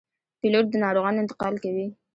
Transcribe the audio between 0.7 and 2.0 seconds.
د ناروغانو انتقال کوي.